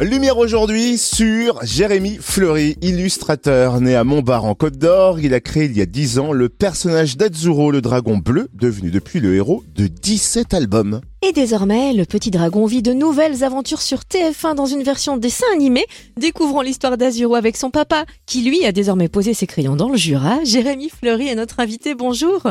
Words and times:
Lumière 0.00 0.38
aujourd'hui 0.38 0.96
sur 0.96 1.62
Jérémy 1.62 2.16
Fleury, 2.20 2.76
illustrateur 2.80 3.80
né 3.80 3.94
à 3.94 4.04
Montbard 4.04 4.46
en 4.46 4.54
Côte 4.54 4.78
d'Or. 4.78 5.20
Il 5.20 5.34
a 5.34 5.40
créé 5.40 5.66
il 5.66 5.76
y 5.76 5.82
a 5.82 5.86
10 5.86 6.18
ans 6.18 6.32
le 6.32 6.48
personnage 6.48 7.16
d'Azuro, 7.16 7.70
le 7.70 7.82
dragon 7.82 8.16
bleu, 8.16 8.48
devenu 8.54 8.90
depuis 8.90 9.20
le 9.20 9.34
héros 9.36 9.62
de 9.74 9.86
17 9.86 10.54
albums. 10.54 11.02
Et 11.20 11.32
désormais, 11.32 11.92
le 11.92 12.04
petit 12.04 12.30
dragon 12.30 12.66
vit 12.66 12.82
de 12.82 12.92
nouvelles 12.92 13.44
aventures 13.44 13.82
sur 13.82 14.00
TF1 14.00 14.54
dans 14.54 14.66
une 14.66 14.82
version 14.82 15.18
dessin 15.18 15.46
animé. 15.52 15.84
Découvrons 16.16 16.62
l'histoire 16.62 16.96
d'Azuro 16.96 17.34
avec 17.34 17.56
son 17.56 17.70
papa, 17.70 18.04
qui 18.26 18.42
lui 18.42 18.64
a 18.64 18.72
désormais 18.72 19.08
posé 19.08 19.34
ses 19.34 19.46
crayons 19.46 19.76
dans 19.76 19.90
le 19.90 19.96
Jura. 19.96 20.42
Jérémy 20.42 20.88
Fleury 20.88 21.28
est 21.28 21.36
notre 21.36 21.60
invité, 21.60 21.94
bonjour. 21.94 22.42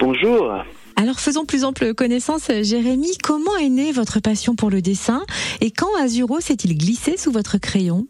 Bonjour. 0.00 0.50
Alors 1.04 1.20
faisons 1.20 1.44
plus 1.44 1.64
ample 1.66 1.92
connaissance, 1.92 2.50
Jérémy. 2.62 3.18
Comment 3.22 3.58
est 3.60 3.68
née 3.68 3.92
votre 3.92 4.20
passion 4.20 4.56
pour 4.56 4.70
le 4.70 4.80
dessin 4.80 5.22
et 5.60 5.70
quand 5.70 5.94
Azuro 6.02 6.40
s'est-il 6.40 6.78
glissé 6.78 7.18
sous 7.18 7.30
votre 7.30 7.58
crayon? 7.58 8.06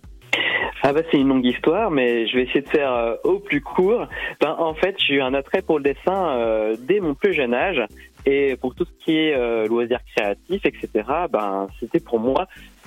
Ah 0.81 0.93
bah 0.93 1.01
c'est 1.11 1.17
une 1.17 1.27
longue 1.27 1.45
histoire, 1.45 1.91
mais 1.91 2.29
je 2.29 2.37
vais 2.37 2.45
essayer 2.45 2.61
de 2.61 2.69
faire 2.69 2.93
euh, 2.93 3.17
au 3.25 3.41
plus 3.41 3.61
court. 3.61 4.07
Ben, 4.41 4.55
en 4.57 4.75
fait, 4.75 4.95
j'ai 5.05 5.15
eu 5.15 5.23
un 5.23 5.35
attrait 5.35 5.61
pour 5.61 5.79
le 5.79 5.83
dessin 5.83 6.37
euh, 6.37 6.77
dès 6.79 7.01
mon 7.01 7.15
plus 7.15 7.33
jeune 7.33 7.53
âge. 7.53 7.83
Et 8.27 8.55
pour 8.55 8.77
tout 8.77 8.85
ce 8.85 9.05
qui 9.05 9.17
est 9.17 9.35
euh, 9.35 9.67
loisirs 9.67 9.99
créatifs, 10.15 10.65
etc., 10.65 10.89
ben, 11.33 11.67
c'était 11.81 11.99
pour 11.99 12.21
moi 12.21 12.47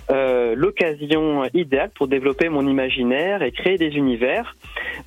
euh, 0.10 0.56
l'occasion 0.56 1.44
idéale 1.54 1.92
pour 1.96 2.08
développer 2.08 2.50
mon 2.50 2.68
imaginaire 2.68 3.42
et 3.42 3.52
créer 3.52 3.78
des 3.78 3.96
univers. 3.96 4.56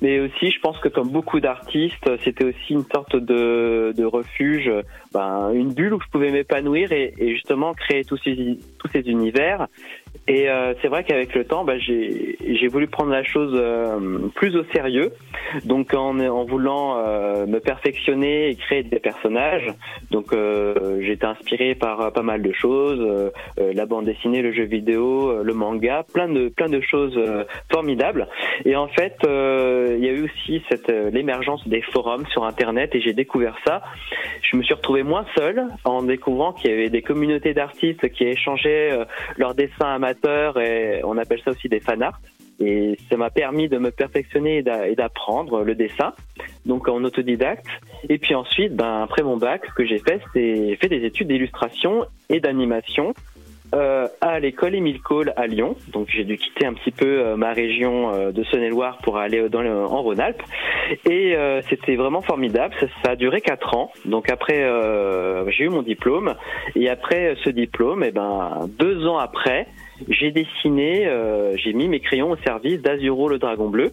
Mais 0.01 0.19
aussi, 0.19 0.51
je 0.51 0.59
pense 0.59 0.77
que 0.79 0.89
comme 0.89 1.09
beaucoup 1.09 1.39
d'artistes, 1.39 2.09
c'était 2.23 2.45
aussi 2.45 2.73
une 2.73 2.85
sorte 2.85 3.15
de, 3.15 3.93
de 3.95 4.05
refuge, 4.05 4.71
ben, 5.13 5.51
une 5.53 5.73
bulle 5.73 5.93
où 5.95 6.01
je 6.01 6.07
pouvais 6.09 6.31
m'épanouir 6.31 6.91
et, 6.91 7.13
et, 7.17 7.33
justement 7.33 7.73
créer 7.73 8.03
tous 8.03 8.17
ces, 8.17 8.57
tous 8.79 8.87
ces 8.89 9.01
univers. 9.01 9.67
Et 10.27 10.49
euh, 10.49 10.73
c'est 10.81 10.87
vrai 10.87 11.03
qu'avec 11.03 11.33
le 11.33 11.45
temps, 11.45 11.63
ben, 11.63 11.79
j'ai 11.79 12.67
voulu 12.67 12.87
prendre 12.87 13.09
la 13.09 13.23
chose 13.23 13.53
euh, 13.55 14.29
plus 14.35 14.55
au 14.55 14.63
sérieux. 14.73 15.11
Donc 15.65 15.93
en, 15.93 16.19
en 16.19 16.45
voulant 16.45 16.97
euh, 16.97 17.45
me 17.47 17.59
perfectionner 17.59 18.49
et 18.49 18.55
créer 18.55 18.83
des 18.83 18.99
personnages. 18.99 19.73
Donc 20.11 20.31
euh, 20.31 20.99
j'ai 21.01 21.13
été 21.13 21.25
inspiré 21.25 21.75
par 21.75 22.13
pas 22.13 22.21
mal 22.21 22.41
de 22.41 22.51
choses, 22.53 23.31
la 23.57 23.85
bande 23.85 24.05
dessinée, 24.05 24.41
le 24.41 24.53
jeu 24.53 24.63
vidéo, 24.63 25.43
le 25.43 25.53
manga, 25.53 26.05
plein 26.13 26.29
de 26.29 26.49
plein 26.49 26.67
de 26.67 26.81
choses 26.81 27.19
formidables. 27.71 28.27
Et 28.65 28.75
en 28.75 28.87
fait, 28.87 29.15
il 29.23 30.03
y 30.03 30.09
a 30.09 30.13
eu 30.13 30.25
aussi 30.25 30.63
cette 30.69 30.89
l'émergence 31.11 31.67
des 31.67 31.81
forums 31.81 32.25
sur 32.27 32.45
Internet 32.45 32.93
et 32.93 33.01
j'ai 33.01 33.13
découvert 33.13 33.55
ça. 33.65 33.81
Je 34.43 34.55
me 34.55 34.63
suis 34.63 34.73
retrouvé 34.73 35.03
moins 35.03 35.25
seul 35.35 35.63
en 35.83 36.03
découvrant 36.03 36.53
qu'il 36.53 36.69
y 36.69 36.73
avait 36.73 36.89
des 36.89 37.01
communautés 37.01 37.53
d'artistes 37.53 38.09
qui 38.09 38.25
échangeaient 38.25 38.97
leurs 39.37 39.55
dessins 39.55 39.99
et 40.57 41.01
on 41.03 41.17
appelle 41.17 41.41
ça 41.43 41.51
aussi 41.51 41.69
des 41.69 41.79
fanarts. 41.79 42.19
Et 42.59 42.95
ça 43.09 43.17
m'a 43.17 43.31
permis 43.31 43.69
de 43.69 43.79
me 43.79 43.89
perfectionner 43.89 44.57
et 44.57 44.95
d'apprendre 44.95 45.63
le 45.63 45.73
dessin, 45.73 46.13
donc 46.65 46.87
en 46.87 47.03
autodidacte. 47.03 47.65
Et 48.07 48.19
puis 48.19 48.35
ensuite, 48.35 48.75
ben, 48.75 49.01
après 49.01 49.23
mon 49.23 49.37
bac, 49.37 49.63
ce 49.67 49.73
que 49.73 49.85
j'ai 49.85 49.97
fait, 49.97 50.21
c'est 50.33 50.77
fait 50.79 50.87
des 50.87 51.03
études 51.03 51.27
d'illustration 51.27 52.05
et 52.29 52.39
d'animation 52.39 53.15
euh, 53.73 54.07
à 54.19 54.39
l'école 54.39 54.75
Émile 54.75 55.01
Cole 55.01 55.33
à 55.35 55.47
Lyon. 55.47 55.75
Donc 55.93 56.07
j'ai 56.09 56.23
dû 56.23 56.37
quitter 56.37 56.65
un 56.65 56.73
petit 56.73 56.91
peu 56.91 57.05
euh, 57.05 57.35
ma 57.35 57.53
région 57.53 58.13
euh, 58.13 58.31
de 58.31 58.43
Saône-et-Loire 58.43 58.97
pour 59.03 59.17
aller 59.17 59.49
dans 59.49 59.61
le, 59.61 59.71
en 59.71 60.01
Rhône-Alpes. 60.01 60.43
Et 61.09 61.35
euh, 61.35 61.61
c'était 61.69 61.95
vraiment 61.95 62.21
formidable. 62.21 62.73
Ça, 62.79 62.87
ça, 63.03 63.11
a 63.11 63.15
duré 63.15 63.41
quatre 63.41 63.75
ans. 63.75 63.91
Donc 64.05 64.29
après, 64.29 64.61
j'ai 65.49 65.65
eu 65.65 65.69
mon 65.69 65.81
diplôme. 65.81 66.35
Et 66.75 66.89
après 66.89 67.35
ce 67.43 67.49
diplôme, 67.49 68.03
et 68.03 68.07
eh 68.07 68.11
ben 68.11 68.69
deux 68.79 69.05
ans 69.07 69.17
après, 69.17 69.67
j'ai 70.07 70.31
dessiné, 70.31 71.07
j'ai 71.55 71.73
mis 71.73 71.87
mes 71.87 71.99
crayons 71.99 72.31
au 72.31 72.37
service 72.37 72.81
d'Azuro 72.81 73.27
le 73.29 73.37
dragon 73.37 73.69
bleu. 73.69 73.91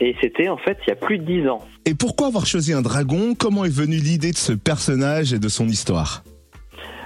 Et 0.00 0.14
c'était 0.20 0.48
en 0.48 0.56
fait 0.56 0.78
il 0.86 0.90
y 0.90 0.92
a 0.92 0.96
plus 0.96 1.18
de 1.18 1.24
dix 1.24 1.48
ans. 1.48 1.60
Et 1.84 1.94
pourquoi 1.94 2.28
avoir 2.28 2.46
choisi 2.46 2.72
un 2.72 2.82
dragon? 2.82 3.34
Comment 3.38 3.64
est 3.64 3.74
venue 3.74 3.96
l'idée 3.96 4.30
de 4.30 4.36
ce 4.36 4.52
personnage 4.52 5.32
et 5.32 5.38
de 5.38 5.48
son 5.48 5.66
histoire? 5.66 6.22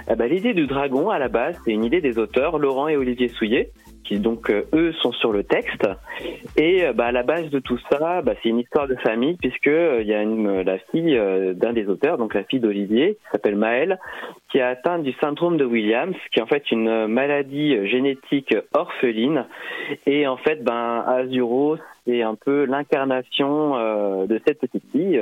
Eh 0.09 0.15
ben, 0.15 0.29
L'idée 0.29 0.53
du 0.53 0.67
dragon, 0.67 1.09
à 1.09 1.19
la 1.19 1.27
base, 1.27 1.59
c'est 1.65 1.71
une 1.71 1.83
idée 1.83 2.01
des 2.01 2.17
auteurs, 2.19 2.59
Laurent 2.59 2.87
et 2.87 2.97
Olivier 2.97 3.27
Souillet, 3.27 3.71
qui 4.07 4.19
donc 4.19 4.49
euh, 4.49 4.63
eux 4.73 4.93
sont 5.01 5.11
sur 5.11 5.31
le 5.31 5.43
texte. 5.43 5.85
Et 6.57 6.85
euh, 6.85 6.93
bah, 6.93 7.07
à 7.07 7.11
la 7.11 7.23
base 7.23 7.49
de 7.49 7.59
tout 7.59 7.77
ça, 7.91 8.21
bah, 8.21 8.33
c'est 8.41 8.49
une 8.49 8.59
histoire 8.59 8.87
de 8.87 8.95
famille 8.95 9.35
puisque 9.35 9.67
euh, 9.67 9.99
il 10.01 10.07
y 10.07 10.13
a 10.13 10.21
une, 10.21 10.61
la 10.61 10.77
fille 10.91 11.19
d'un 11.55 11.73
des 11.73 11.87
auteurs, 11.87 12.17
donc 12.17 12.33
la 12.33 12.43
fille 12.43 12.59
d'Olivier, 12.59 13.15
qui 13.15 13.31
s'appelle 13.31 13.55
Maëlle, 13.55 13.99
qui 14.49 14.59
a 14.61 14.69
atteint 14.69 14.99
du 14.99 15.13
syndrome 15.13 15.57
de 15.57 15.65
Williams, 15.65 16.15
qui 16.31 16.39
est 16.39 16.41
en 16.41 16.47
fait 16.47 16.71
une 16.71 17.07
maladie 17.07 17.87
génétique 17.87 18.55
orpheline. 18.73 19.45
Et 20.05 20.25
en 20.27 20.37
fait, 20.37 20.63
ben 20.63 21.03
Azuro, 21.05 21.77
c'est 22.05 22.21
un 22.21 22.35
peu 22.35 22.65
l'incarnation 22.65 23.75
de 24.25 24.41
cette 24.45 24.59
petite 24.59 24.83
fille. 24.91 25.21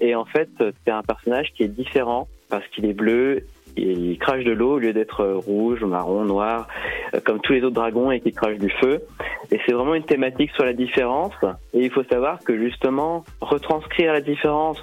et 0.00 0.14
en 0.14 0.24
fait, 0.24 0.48
c'est 0.58 0.90
un 0.90 1.02
personnage 1.02 1.52
qui 1.52 1.64
est 1.64 1.68
différent 1.68 2.28
parce 2.48 2.66
qu'il 2.68 2.86
est 2.86 2.94
bleu 2.94 3.42
il 3.76 4.18
crache 4.18 4.44
de 4.44 4.52
l'eau 4.52 4.74
au 4.74 4.78
lieu 4.78 4.92
d'être 4.92 5.24
rouge, 5.24 5.82
marron, 5.84 6.24
noir, 6.24 6.68
euh, 7.14 7.20
comme 7.24 7.40
tous 7.40 7.52
les 7.52 7.62
autres 7.62 7.74
dragons 7.74 8.10
et 8.10 8.20
qui 8.20 8.32
crache 8.32 8.58
du 8.58 8.70
feu. 8.70 9.02
Et 9.50 9.60
c'est 9.66 9.72
vraiment 9.72 9.94
une 9.94 10.04
thématique 10.04 10.50
sur 10.52 10.64
la 10.64 10.72
différence. 10.72 11.34
Et 11.72 11.84
il 11.84 11.90
faut 11.90 12.04
savoir 12.04 12.38
que 12.40 12.56
justement, 12.56 13.24
retranscrire 13.40 14.12
la 14.12 14.20
différence 14.20 14.82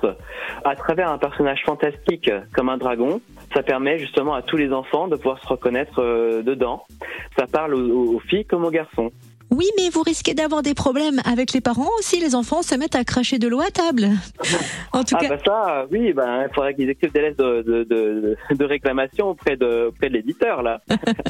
à 0.63 0.75
travers 0.75 1.09
un 1.09 1.18
personnage 1.18 1.63
fantastique 1.66 2.29
comme 2.53 2.69
un 2.69 2.78
dragon, 2.78 3.22
ça 3.53 3.63
permet 3.63 3.97
justement 3.97 4.34
à 4.34 4.41
tous 4.41 4.57
les 4.57 4.72
enfants 4.72 5.08
de 5.08 5.16
pouvoir 5.16 5.40
se 5.41 5.47
reconnaître 5.47 6.02
euh, 6.02 6.41
dedans. 6.41 6.85
Ça 7.38 7.47
parle 7.47 7.73
aux 7.73 8.19
filles 8.19 8.46
comme 8.46 8.66
aux 8.66 8.72
garçons. 8.72 9.12
Oui, 9.52 9.66
mais 9.78 9.90
vous 9.90 10.02
risquez 10.02 10.34
d'avoir 10.34 10.64
des 10.64 10.74
problèmes 10.74 11.22
avec 11.26 11.52
les 11.52 11.60
parents 11.60 11.90
si 12.00 12.22
les 12.22 12.36
enfants 12.36 12.62
se 12.62 12.74
mettent 12.74 12.96
à 12.96 13.04
cracher 13.04 13.38
de 13.38 13.50
l'eau 13.50 13.60
à 13.60 13.70
table. 13.70 14.10
En 14.94 15.06
tout 15.06 15.16
ah 15.18 15.22
cas. 15.22 15.30
Bah 15.30 15.38
ça, 15.46 15.86
oui, 15.90 16.12
bah, 16.12 16.44
il 16.50 16.54
faudrait 16.54 16.76
qu'ils 16.76 16.90
écrivent 16.90 17.14
des 17.14 17.22
lettres 17.22 17.42
de, 17.42 17.86
de, 17.90 18.36
de, 18.54 18.66
réclamation 18.66 19.30
auprès 19.30 19.56
de, 19.56 19.88
auprès 19.88 20.10
de 20.10 20.16
l'éditeur 20.16 20.62
là. 20.62 20.82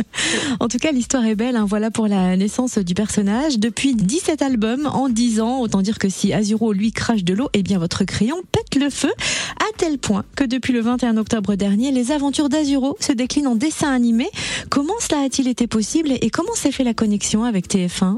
en 0.60 0.68
tout 0.68 0.80
cas, 0.80 0.92
l'histoire 0.92 1.24
est 1.28 1.36
belle. 1.36 1.56
Hein. 1.56 1.66
Voilà 1.70 1.92
pour 1.92 2.08
la 2.08 2.36
naissance 2.36 2.80
du 2.80 2.96
personnage. 2.96 3.60
Depuis 3.60 3.94
17 3.94 4.42
albums 4.42 4.88
en 4.88 5.10
10 5.10 5.42
ans, 5.42 5.60
autant 5.62 5.84
dire 5.84 6.00
que 6.00 6.10
si 6.10 6.34
Azuro 6.34 6.74
lui 6.74 6.92
crache 6.92 7.24
de 7.24 7.36
l'eau, 7.36 7.50
eh 7.54 7.62
bien 7.62 7.78
votre 7.78 8.04
crayon 8.04 8.38
pète 8.52 8.82
le 8.82 8.90
feu 8.90 9.12
à 9.60 9.78
tel 9.78 10.00
point 10.00 10.26
que 10.36 10.44
depuis 10.44 10.74
le 10.74 10.82
21 10.82 11.18
octobre 11.18 11.54
dernier, 11.54 11.92
les 11.92 12.12
aventures 12.12 12.50
d'Azuro 12.50 12.98
se 13.00 13.12
déclinent 13.12 13.48
en 13.48 13.56
dessin 13.56 13.92
animé. 13.94 14.28
Comment 14.72 15.00
cela 15.00 15.22
a-t-il 15.22 15.48
été 15.48 15.68
possible 15.68 16.10
et 16.20 16.30
comment 16.32 16.54
s'est 16.56 16.72
fait 16.72 16.84
la 16.84 16.96
connexion 16.96 17.44
avec 17.44 17.70
TF1 17.70 18.11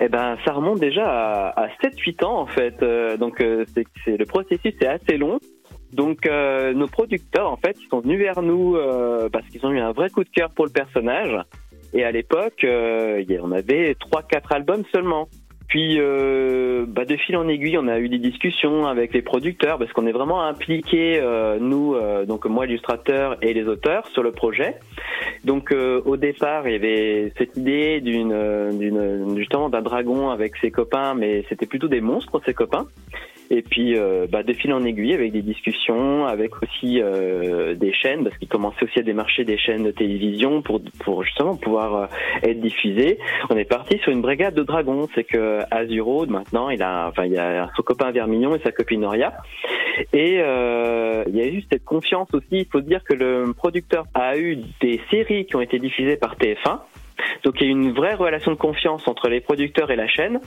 eh 0.00 0.08
ben, 0.08 0.36
ça 0.44 0.52
remonte 0.52 0.80
déjà 0.80 1.04
à, 1.04 1.64
à 1.64 1.68
7-8 1.82 2.24
ans 2.24 2.40
en 2.40 2.46
fait. 2.46 2.82
Euh, 2.82 3.16
donc, 3.16 3.40
euh, 3.40 3.64
c'est 4.04 4.16
le 4.16 4.24
processus 4.26 4.74
est 4.80 4.86
assez 4.86 5.16
long. 5.16 5.38
Donc, 5.92 6.26
euh, 6.26 6.72
nos 6.72 6.86
producteurs 6.86 7.50
en 7.50 7.56
fait, 7.56 7.76
ils 7.80 7.88
sont 7.88 8.00
venus 8.00 8.18
vers 8.18 8.42
nous 8.42 8.76
parce 9.32 9.46
qu'ils 9.48 9.64
ont 9.66 9.72
eu 9.72 9.80
un 9.80 9.92
vrai 9.92 10.10
coup 10.10 10.24
de 10.24 10.30
cœur 10.30 10.50
pour 10.50 10.64
le 10.64 10.72
personnage. 10.72 11.36
Et 11.94 12.04
à 12.04 12.10
l'époque, 12.10 12.64
on 12.64 13.52
avait 13.52 13.92
3-4 13.92 14.54
albums 14.54 14.84
seulement. 14.92 15.28
Puis, 15.72 15.96
euh, 15.98 16.84
bah, 16.86 17.06
de 17.06 17.16
fil 17.16 17.34
en 17.34 17.48
aiguille, 17.48 17.78
on 17.78 17.88
a 17.88 17.98
eu 17.98 18.10
des 18.10 18.18
discussions 18.18 18.86
avec 18.86 19.14
les 19.14 19.22
producteurs 19.22 19.78
parce 19.78 19.90
qu'on 19.94 20.06
est 20.06 20.12
vraiment 20.12 20.42
impliqués, 20.42 21.18
euh, 21.18 21.56
nous, 21.58 21.94
euh, 21.94 22.26
donc 22.26 22.44
moi, 22.44 22.66
illustrateur 22.66 23.38
et 23.40 23.54
les 23.54 23.64
auteurs, 23.64 24.06
sur 24.08 24.22
le 24.22 24.32
projet. 24.32 24.74
Donc, 25.44 25.72
euh, 25.72 26.00
au 26.04 26.16
départ, 26.16 26.68
il 26.68 26.72
y 26.72 26.76
avait 26.76 27.32
cette 27.36 27.56
idée 27.56 28.00
d'une, 28.00 28.78
d'une 28.78 29.36
justement 29.36 29.68
d'un 29.68 29.82
dragon 29.82 30.30
avec 30.30 30.56
ses 30.60 30.70
copains, 30.70 31.14
mais 31.14 31.44
c'était 31.48 31.66
plutôt 31.66 31.88
des 31.88 32.00
monstres, 32.00 32.40
ses 32.44 32.54
copains. 32.54 32.86
Et 33.52 33.60
puis, 33.60 33.98
euh, 33.98 34.26
bah, 34.30 34.42
de 34.42 34.54
fil 34.54 34.72
en 34.72 34.82
aiguille, 34.82 35.12
avec 35.12 35.30
des 35.30 35.42
discussions, 35.42 36.24
avec 36.24 36.52
aussi 36.62 37.02
euh, 37.02 37.74
des 37.74 37.92
chaînes, 37.92 38.24
parce 38.24 38.34
qu'il 38.38 38.48
commençait 38.48 38.82
aussi 38.84 38.98
à 38.98 39.02
démarcher 39.02 39.44
des 39.44 39.58
chaînes 39.58 39.84
de 39.84 39.90
télévision 39.90 40.62
pour, 40.62 40.80
pour 41.00 41.22
justement 41.22 41.56
pouvoir 41.56 41.94
euh, 41.94 42.06
être 42.42 42.60
diffusé. 42.60 43.18
On 43.50 43.56
est 43.58 43.66
parti 43.66 43.98
sur 43.98 44.10
une 44.10 44.22
brigade 44.22 44.54
de 44.54 44.62
dragons. 44.62 45.06
C'est 45.14 45.24
que 45.24 45.60
Azuro, 45.70 46.24
maintenant, 46.24 46.70
il 46.70 46.82
a, 46.82 47.08
enfin, 47.08 47.26
il 47.26 47.38
a 47.38 47.68
son 47.76 47.82
copain 47.82 48.10
Vermillon 48.10 48.54
et 48.54 48.60
sa 48.60 48.72
copine 48.72 49.02
Noria. 49.02 49.34
Et 50.12 50.38
euh, 50.40 51.24
il 51.26 51.36
y 51.36 51.40
a 51.40 51.46
eu 51.46 51.62
cette 51.70 51.84
confiance 51.84 52.28
aussi. 52.32 52.46
Il 52.50 52.66
faut 52.66 52.80
dire 52.80 53.02
que 53.04 53.14
le 53.14 53.52
producteur 53.52 54.06
a 54.14 54.36
eu 54.36 54.58
des 54.80 55.00
séries 55.10 55.46
qui 55.46 55.56
ont 55.56 55.60
été 55.60 55.78
diffusées 55.78 56.16
par 56.16 56.36
TF1 56.36 56.80
donc 57.44 57.60
il 57.60 57.66
y 57.66 57.68
a 57.68 57.70
une 57.70 57.92
vraie 57.92 58.14
relation 58.14 58.50
de 58.50 58.56
confiance 58.56 59.06
entre 59.08 59.28
les 59.28 59.40
producteurs 59.40 59.90
et 59.90 59.96
la 59.96 60.08
chaîne 60.08 60.40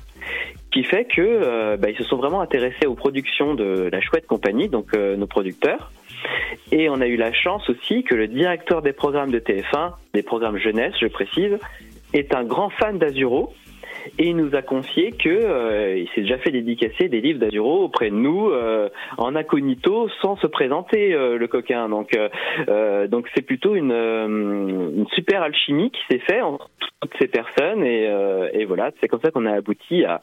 qui 0.71 0.83
fait 0.83 1.05
que 1.05 1.21
euh, 1.21 1.77
bah, 1.77 1.89
ils 1.89 1.97
se 1.97 2.03
sont 2.03 2.17
vraiment 2.17 2.41
intéressés 2.41 2.85
aux 2.85 2.95
productions 2.95 3.55
de 3.55 3.89
la 3.91 4.01
chouette 4.01 4.27
compagnie, 4.27 4.69
donc 4.69 4.93
euh, 4.95 5.15
nos 5.15 5.27
producteurs. 5.27 5.91
Et 6.71 6.89
on 6.89 7.01
a 7.01 7.07
eu 7.07 7.17
la 7.17 7.33
chance 7.33 7.69
aussi 7.69 8.03
que 8.03 8.15
le 8.15 8.27
directeur 8.27 8.81
des 8.81 8.93
programmes 8.93 9.31
de 9.31 9.39
TF1, 9.39 9.93
des 10.13 10.23
programmes 10.23 10.57
jeunesse, 10.57 10.93
je 10.99 11.07
précise, 11.07 11.57
est 12.13 12.33
un 12.33 12.43
grand 12.43 12.69
fan 12.69 12.97
d'Azuro 12.97 13.53
et 14.17 14.29
il 14.29 14.37
nous 14.37 14.55
a 14.55 14.61
confié 14.61 15.11
que 15.11 15.29
euh, 15.29 15.97
il 15.97 16.07
s'est 16.15 16.21
déjà 16.21 16.37
fait 16.37 16.51
dédicacer 16.51 17.09
des 17.09 17.21
livres 17.21 17.39
d'Azuro 17.39 17.83
auprès 17.83 18.09
de 18.09 18.15
nous 18.15 18.49
euh, 18.49 18.89
en 19.17 19.35
incognito 19.35 20.09
sans 20.21 20.37
se 20.37 20.47
présenter 20.47 21.13
euh, 21.13 21.37
le 21.37 21.47
coquin. 21.47 21.89
Donc 21.89 22.17
donc 23.09 23.27
c'est 23.35 23.41
plutôt 23.41 23.75
une, 23.75 23.91
une 23.91 25.05
super 25.13 25.41
alchimie 25.41 25.91
qui 25.91 25.99
s'est 26.09 26.19
fait 26.19 26.41
entre 26.41 26.69
toutes 27.01 27.13
ces 27.19 27.27
personnes 27.27 27.83
et, 27.83 28.07
euh, 28.07 28.49
et 28.53 28.65
voilà, 28.65 28.91
c'est 28.99 29.07
comme 29.07 29.21
ça 29.21 29.31
qu'on 29.31 29.45
a 29.45 29.53
abouti 29.53 30.03
à, 30.05 30.21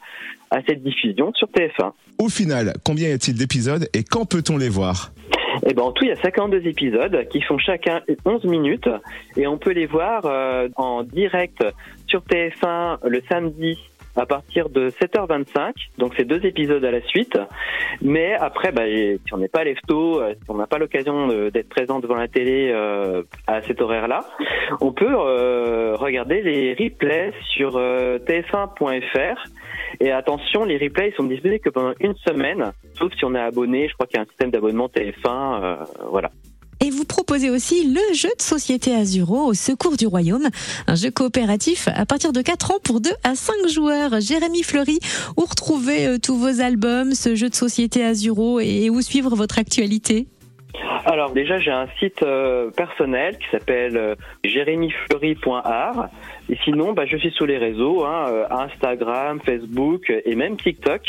à 0.50 0.62
cette 0.66 0.82
diffusion 0.82 1.32
sur 1.34 1.48
TF1. 1.48 1.92
Au 2.18 2.28
final, 2.28 2.74
combien 2.84 3.08
y 3.08 3.12
a-t-il 3.12 3.36
d'épisodes 3.36 3.88
et 3.94 4.02
quand 4.04 4.26
peut-on 4.26 4.56
les 4.56 4.68
voir? 4.68 5.12
Et 5.66 5.74
ben 5.74 5.82
en 5.82 5.92
tout, 5.92 6.04
il 6.04 6.08
y 6.08 6.12
a 6.12 6.16
52 6.16 6.66
épisodes 6.66 7.28
qui 7.30 7.40
font 7.42 7.58
chacun 7.58 8.00
11 8.24 8.44
minutes 8.44 8.88
et 9.36 9.46
on 9.46 9.58
peut 9.58 9.72
les 9.72 9.86
voir 9.86 10.26
euh, 10.26 10.68
en 10.76 11.02
direct 11.02 11.64
sur 12.06 12.22
TF1 12.22 12.98
le 13.04 13.22
samedi 13.28 13.78
à 14.16 14.26
partir 14.26 14.68
de 14.68 14.90
7h25, 14.90 15.72
donc 15.98 16.14
c'est 16.16 16.24
deux 16.24 16.44
épisodes 16.44 16.84
à 16.84 16.90
la 16.90 17.00
suite. 17.02 17.38
Mais 18.00 18.34
après, 18.34 18.72
bah, 18.72 18.84
si 18.86 19.34
on 19.34 19.38
n'est 19.38 19.48
pas 19.48 19.64
lève-tôt, 19.64 20.20
euh, 20.20 20.34
si 20.34 20.50
on 20.50 20.56
n'a 20.56 20.66
pas 20.66 20.78
l'occasion 20.78 21.28
d'être 21.50 21.68
présent 21.68 22.00
devant 22.00 22.16
la 22.16 22.28
télé 22.28 22.70
euh, 22.72 23.22
à 23.46 23.62
cet 23.62 23.80
horaire-là, 23.80 24.24
on 24.80 24.92
peut 24.92 25.14
euh, 25.14 25.94
regarder 25.96 26.42
les 26.42 26.74
replays 26.74 27.32
sur 27.54 27.78
tf1.fr. 27.78 29.44
Et 30.00 30.10
attention, 30.10 30.64
les 30.64 30.78
replays 30.78 31.12
sont 31.16 31.24
disponibles 31.24 31.60
que 31.60 31.70
pendant 31.70 31.94
une 32.00 32.14
semaine, 32.16 32.72
sauf 32.94 33.12
si 33.14 33.24
on 33.24 33.34
est 33.34 33.40
abonné. 33.40 33.88
Je 33.88 33.94
crois 33.94 34.06
qu'il 34.06 34.16
y 34.16 34.20
a 34.20 34.22
un 34.22 34.26
système 34.26 34.50
d'abonnement 34.50 34.88
TF1, 34.88 35.86
voilà. 36.10 36.30
Vous 36.94 37.04
proposez 37.06 37.48
aussi 37.48 37.88
le 37.88 38.14
jeu 38.14 38.28
de 38.36 38.42
société 38.42 38.94
Azuro 38.94 39.46
au 39.46 39.54
secours 39.54 39.96
du 39.96 40.06
royaume, 40.06 40.48
un 40.86 40.94
jeu 40.94 41.10
coopératif 41.10 41.88
à 41.94 42.04
partir 42.04 42.34
de 42.34 42.42
4 42.42 42.72
ans 42.72 42.78
pour 42.84 43.00
2 43.00 43.08
à 43.24 43.34
5 43.34 43.54
joueurs. 43.68 44.20
Jérémy 44.20 44.62
Fleury, 44.62 44.98
où 45.38 45.42
retrouver 45.42 46.06
euh, 46.06 46.18
tous 46.22 46.36
vos 46.36 46.60
albums, 46.60 47.12
ce 47.12 47.34
jeu 47.34 47.48
de 47.48 47.54
société 47.54 48.04
Azuro 48.04 48.60
et 48.60 48.90
où 48.90 49.00
suivre 49.00 49.34
votre 49.34 49.58
actualité? 49.58 50.26
Alors 51.06 51.32
déjà 51.32 51.58
j'ai 51.58 51.70
un 51.70 51.88
site 51.98 52.22
euh, 52.22 52.70
personnel 52.70 53.38
qui 53.38 53.46
s'appelle 53.50 53.96
euh, 53.96 54.14
jérémyfleury.art 54.44 56.08
et 56.50 56.58
sinon 56.64 56.92
bah, 56.92 57.06
je 57.06 57.16
suis 57.16 57.30
sur 57.30 57.46
les 57.46 57.58
réseaux 57.58 58.04
hein, 58.04 58.26
Instagram, 58.50 59.40
Facebook 59.44 60.12
et 60.24 60.34
même 60.34 60.56
TikTok. 60.56 61.00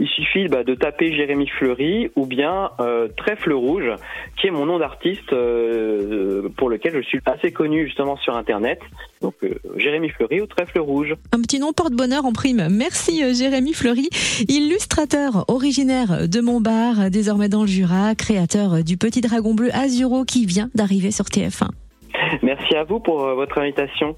Il 0.00 0.08
suffit 0.08 0.48
bah, 0.48 0.64
de 0.64 0.74
taper 0.74 1.14
Jérémy 1.14 1.46
Fleury 1.48 2.10
ou 2.16 2.26
bien 2.26 2.70
euh, 2.80 3.08
Trèfle 3.16 3.52
Rouge, 3.52 3.90
qui 4.36 4.48
est 4.48 4.50
mon 4.50 4.66
nom 4.66 4.78
d'artiste 4.78 5.32
euh, 5.32 6.48
pour 6.56 6.68
lequel 6.68 6.94
je 6.96 7.02
suis 7.02 7.20
assez 7.26 7.52
connu 7.52 7.86
justement 7.86 8.16
sur 8.16 8.36
Internet. 8.36 8.80
Donc 9.22 9.34
euh, 9.44 9.54
Jérémy 9.76 10.10
Fleury 10.10 10.40
ou 10.40 10.46
Trèfle 10.46 10.80
Rouge. 10.80 11.14
Un 11.32 11.40
petit 11.40 11.60
nom 11.60 11.72
porte-bonheur 11.72 12.24
en 12.24 12.32
prime. 12.32 12.68
Merci 12.70 13.22
Jérémy 13.34 13.72
Fleury, 13.72 14.08
illustrateur 14.48 15.44
originaire 15.48 16.28
de 16.28 16.40
Montbard, 16.40 17.10
désormais 17.10 17.48
dans 17.48 17.62
le 17.62 17.68
Jura, 17.68 18.14
créateur 18.14 18.82
du 18.82 18.96
Petit 18.96 19.20
Dragon 19.20 19.54
Bleu 19.54 19.70
Azuro 19.74 20.24
qui 20.24 20.46
vient 20.46 20.70
d'arriver 20.74 21.10
sur 21.10 21.26
TF1. 21.26 21.68
Merci 22.42 22.74
à 22.74 22.84
vous 22.84 23.00
pour 23.00 23.18
votre 23.34 23.58
invitation. 23.58 24.16